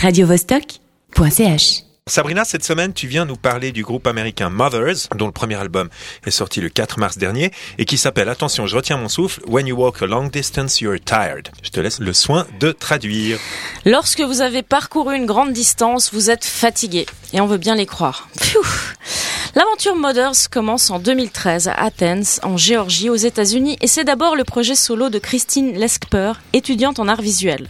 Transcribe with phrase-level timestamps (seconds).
[0.00, 1.82] radiovostok.ch.
[2.06, 5.90] Sabrina, cette semaine, tu viens nous parler du groupe américain Mothers, dont le premier album
[6.24, 9.66] est sorti le 4 mars dernier et qui s'appelle, attention, je retiens mon souffle, When
[9.66, 11.50] you walk a long distance, you're tired.
[11.62, 13.38] Je te laisse le soin de traduire.
[13.84, 17.04] Lorsque vous avez parcouru une grande distance, vous êtes fatigué.
[17.34, 18.30] Et on veut bien les croire.
[19.54, 24.44] L'aventure Mothers commence en 2013 à Athens, en Géorgie, aux États-Unis, et c'est d'abord le
[24.44, 27.68] projet solo de Christine Lesper, étudiante en art visuel.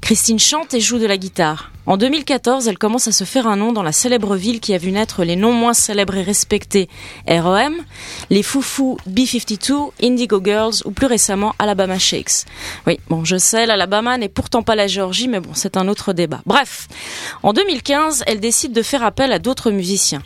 [0.00, 1.70] Christine chante et joue de la guitare.
[1.86, 4.78] En 2014, elle commence à se faire un nom dans la célèbre ville qui a
[4.78, 6.88] vu naître les non moins célèbres et respectés
[7.26, 7.74] ROM,
[8.28, 12.44] les Foufou B-52, Indigo Girls ou plus récemment Alabama Shakes.
[12.86, 16.12] Oui, bon, je sais, l'Alabama n'est pourtant pas la Géorgie, mais bon, c'est un autre
[16.12, 16.42] débat.
[16.44, 16.88] Bref,
[17.42, 20.22] en 2015, elle décide de faire appel à d'autres musiciens.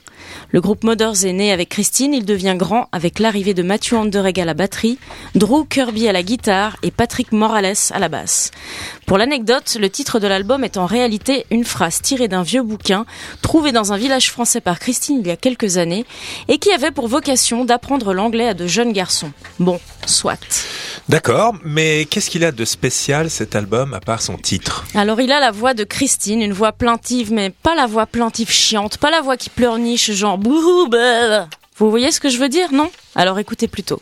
[0.53, 4.39] Le groupe Mothers est né avec Christine, il devient grand avec l'arrivée de Matthew Anderegg
[4.39, 4.99] à la batterie,
[5.35, 8.51] Drew Kirby à la guitare et Patrick Morales à la basse.
[9.07, 13.07] Pour l'anecdote, le titre de l'album est en réalité une phrase tirée d'un vieux bouquin
[13.41, 16.05] trouvé dans un village français par Christine il y a quelques années
[16.49, 19.33] et qui avait pour vocation d'apprendre l'anglais à de jeunes garçons.
[19.59, 20.39] Bon, soit.
[21.09, 24.85] D'accord, mais qu'est-ce qu'il a de spécial cet album à part son titre?
[24.95, 28.51] Alors il a la voix de Christine, une voix plaintive, mais pas la voix plaintive
[28.51, 30.39] chiante, pas la voix qui pleurniche genre.
[31.79, 32.91] Vous voyez ce que je veux dire, non?
[33.15, 34.01] Alors écoutez plutôt.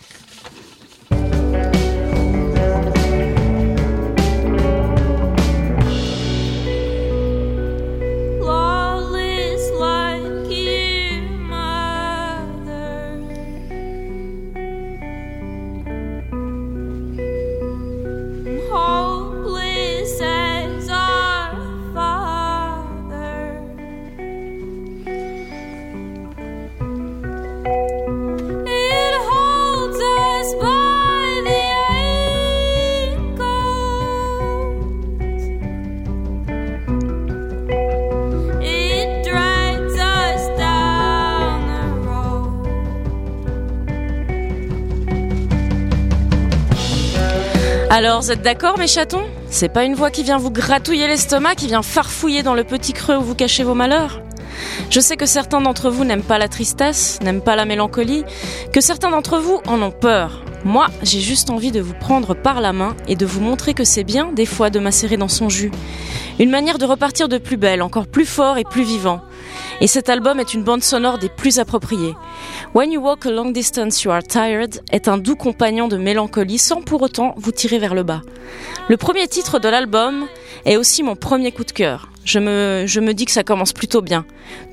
[47.93, 49.25] Alors, vous êtes d'accord, mes chatons?
[49.51, 52.93] C'est pas une voix qui vient vous gratouiller l'estomac, qui vient farfouiller dans le petit
[52.93, 54.23] creux où vous cachez vos malheurs?
[54.91, 58.23] Je sais que certains d'entre vous n'aiment pas la tristesse, n'aiment pas la mélancolie,
[58.73, 60.45] que certains d'entre vous en ont peur.
[60.65, 63.83] Moi, j'ai juste envie de vous prendre par la main et de vous montrer que
[63.83, 65.73] c'est bien, des fois, de macérer dans son jus.
[66.41, 69.21] Une manière de repartir de plus belle, encore plus fort et plus vivant.
[69.83, 72.15] Et cet album est une bande sonore des plus appropriées.
[72.75, 76.57] When You Walk a Long Distance You Are Tired est un doux compagnon de mélancolie
[76.57, 78.23] sans pour autant vous tirer vers le bas.
[78.89, 80.27] Le premier titre de l'album
[80.65, 82.09] est aussi mon premier coup de cœur.
[82.25, 84.25] Je me, je me dis que ça commence plutôt bien.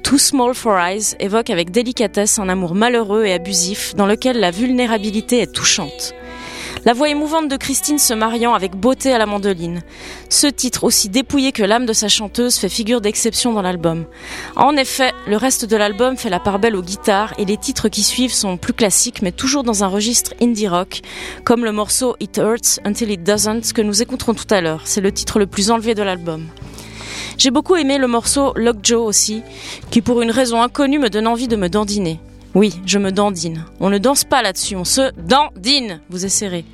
[0.03, 4.51] Too Small for Eyes évoque avec délicatesse un amour malheureux et abusif dans lequel la
[4.51, 6.13] vulnérabilité est touchante.
[6.85, 9.81] La voix émouvante de Christine se mariant avec beauté à la mandoline.
[10.29, 14.05] Ce titre, aussi dépouillé que l'âme de sa chanteuse, fait figure d'exception dans l'album.
[14.55, 17.89] En effet, le reste de l'album fait la part belle aux guitares et les titres
[17.89, 21.01] qui suivent sont plus classiques mais toujours dans un registre indie rock,
[21.43, 24.81] comme le morceau It Hurts Until It Doesn't que nous écouterons tout à l'heure.
[24.85, 26.45] C'est le titre le plus enlevé de l'album.
[27.37, 29.43] J'ai beaucoup aimé le morceau Lockjaw aussi,
[29.91, 32.19] qui pour une raison inconnue me donne envie de me dandiner.
[32.57, 33.65] Oui, je me dandine.
[33.79, 36.65] On ne danse pas là-dessus, on se dandine, vous essaierez.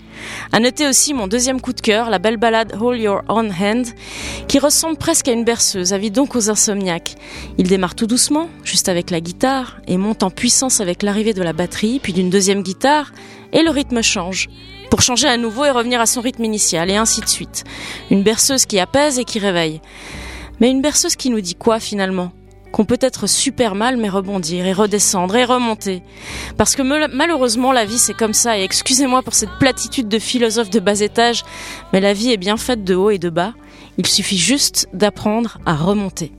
[0.53, 3.87] À noter aussi mon deuxième coup de cœur, la belle ballade Hold Your Own Hand,
[4.47, 7.15] qui ressemble presque à une berceuse, avis donc aux insomniaques.
[7.57, 11.43] Il démarre tout doucement, juste avec la guitare, et monte en puissance avec l'arrivée de
[11.43, 13.11] la batterie, puis d'une deuxième guitare,
[13.51, 14.47] et le rythme change.
[14.89, 17.65] Pour changer à nouveau et revenir à son rythme initial, et ainsi de suite.
[18.09, 19.81] Une berceuse qui apaise et qui réveille.
[20.61, 22.31] Mais une berceuse qui nous dit quoi finalement?
[22.73, 26.01] Qu'on peut être super mal mais rebondir et redescendre et remonter.
[26.57, 30.19] Parce que me- malheureusement la vie c'est comme ça et excusez-moi pour cette platitude de
[30.19, 31.43] philosophe de bas étage,
[31.93, 33.53] mais la vie est bien faite de haut et de bas.
[33.97, 36.31] Il suffit juste d'apprendre à remonter.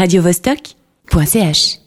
[0.00, 1.79] radiovostok.ch